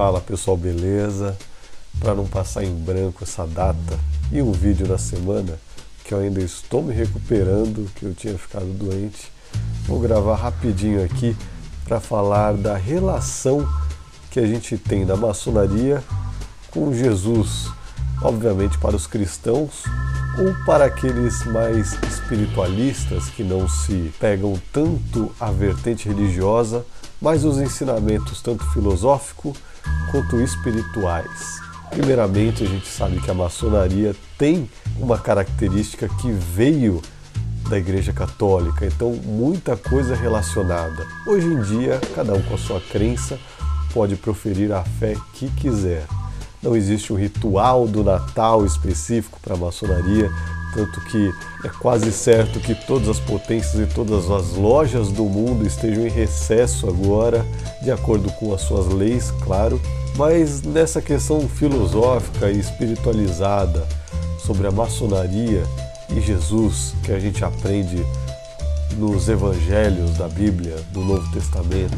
[0.00, 1.36] fala pessoal, beleza?
[1.98, 4.00] Para não passar em branco essa data
[4.32, 5.58] e um vídeo na semana,
[6.02, 9.30] que eu ainda estou me recuperando, que eu tinha ficado doente,
[9.84, 11.36] vou gravar rapidinho aqui
[11.84, 13.68] para falar da relação
[14.30, 16.02] que a gente tem da maçonaria
[16.70, 17.68] com Jesus.
[18.22, 19.84] Obviamente para os cristãos
[20.38, 26.86] ou para aqueles mais espiritualistas que não se pegam tanto à vertente religiosa,
[27.20, 29.54] mas os ensinamentos tanto filosófico
[30.10, 31.60] quanto espirituais.
[31.90, 37.02] Primeiramente, a gente sabe que a maçonaria tem uma característica que veio
[37.68, 41.06] da Igreja Católica, então muita coisa relacionada.
[41.26, 43.38] Hoje em dia, cada um com a sua crença
[43.92, 46.06] pode proferir a fé que quiser.
[46.62, 50.30] Não existe um ritual do Natal específico para a maçonaria,
[50.74, 51.32] tanto que
[51.64, 56.10] é quase certo que todas as potências e todas as lojas do mundo estejam em
[56.10, 57.44] recesso agora,
[57.82, 59.80] de acordo com as suas leis, claro.
[60.16, 63.86] Mas nessa questão filosófica e espiritualizada
[64.38, 65.62] sobre a maçonaria
[66.14, 68.04] e Jesus que a gente aprende
[68.96, 71.96] nos evangelhos da Bíblia, do Novo Testamento.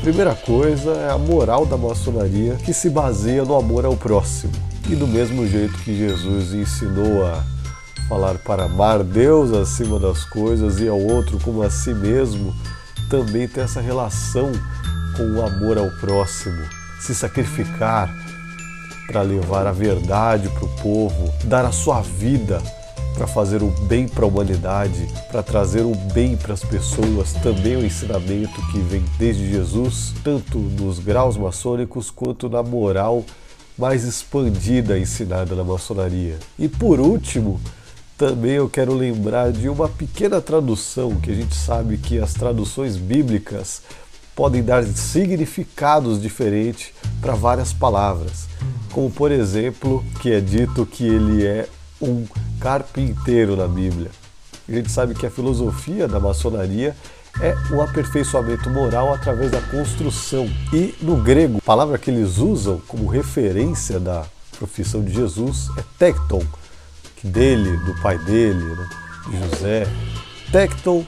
[0.00, 4.52] Primeira coisa é a moral da maçonaria que se baseia no amor ao próximo.
[4.88, 7.44] E do mesmo jeito que Jesus ensinou a
[8.10, 12.52] falar para amar Deus acima das coisas e ao outro como a si mesmo,
[13.08, 14.50] também tem essa relação
[15.16, 16.60] com o amor ao próximo,
[17.00, 18.12] se sacrificar
[19.06, 22.60] para levar a verdade para o povo, dar a sua vida
[23.14, 27.76] para fazer o bem para a humanidade, para trazer o bem para as pessoas, também
[27.76, 33.24] o ensinamento que vem desde Jesus, tanto nos graus maçônicos quanto na moral
[33.78, 36.38] mais expandida ensinada na maçonaria.
[36.58, 37.60] E por último,
[38.20, 42.98] também eu quero lembrar de uma pequena tradução, que a gente sabe que as traduções
[42.98, 43.80] bíblicas
[44.36, 48.46] podem dar significados diferentes para várias palavras.
[48.92, 51.66] Como por exemplo, que é dito que ele é
[51.98, 52.26] um
[52.60, 54.10] carpinteiro na Bíblia.
[54.68, 56.94] A gente sabe que a filosofia da maçonaria
[57.40, 60.46] é o aperfeiçoamento moral através da construção.
[60.74, 64.26] E no grego, a palavra que eles usam como referência da
[64.58, 66.42] profissão de Jesus é tecton,
[67.22, 68.88] dele, do pai dele, né,
[69.28, 69.86] de José.
[70.50, 71.04] Tecton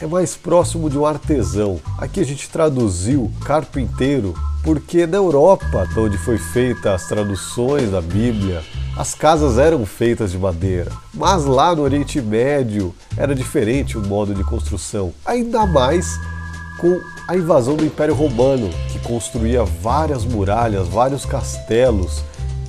[0.00, 1.80] é mais próximo de um artesão.
[1.98, 8.62] Aqui a gente traduziu carpinteiro porque na Europa, onde foi feita as traduções da Bíblia,
[8.96, 14.34] as casas eram feitas de madeira, mas lá no Oriente Médio era diferente o modo
[14.34, 16.18] de construção, ainda mais
[16.78, 22.24] com a invasão do Império Romano, que construía várias muralhas, vários castelos,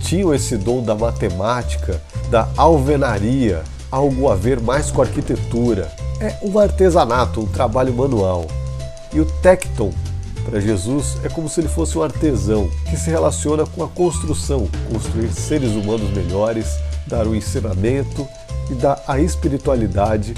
[0.00, 2.00] tinham esse dom da matemática,
[2.32, 5.92] da alvenaria, algo a ver mais com arquitetura.
[6.18, 8.46] É um artesanato, um trabalho manual.
[9.12, 9.92] E o tecton
[10.46, 14.66] para Jesus é como se ele fosse um artesão que se relaciona com a construção,
[14.90, 16.66] construir seres humanos melhores,
[17.06, 18.26] dar o ensinamento
[18.70, 20.32] e dar a espiritualidade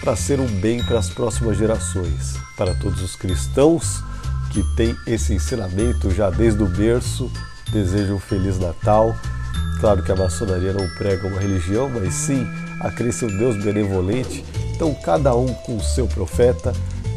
[0.00, 2.36] para ser um bem para as próximas gerações.
[2.56, 4.04] Para todos os cristãos
[4.52, 7.28] que têm esse ensinamento já desde o berço,
[7.72, 9.16] desejo um Feliz Natal.
[9.80, 12.46] Claro que a maçonaria não prega uma religião, mas sim
[12.80, 14.44] a crença em um Deus benevolente.
[14.74, 16.74] Então, cada um com o seu profeta,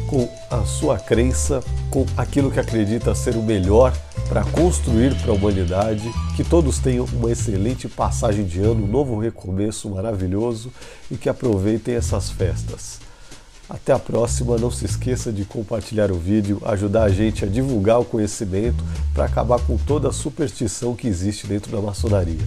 [0.08, 3.92] com a sua crença, com aquilo que acredita ser o melhor
[4.30, 9.18] para construir para a humanidade, que todos tenham uma excelente passagem de ano, um novo
[9.18, 10.72] recomeço maravilhoso
[11.10, 12.98] e que aproveitem essas festas.
[13.68, 18.00] Até a próxima, não se esqueça de compartilhar o vídeo, ajudar a gente a divulgar
[18.00, 18.82] o conhecimento
[19.14, 22.46] para acabar com toda a superstição que existe dentro da maçonaria.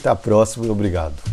[0.00, 1.31] Até a próxima e obrigado.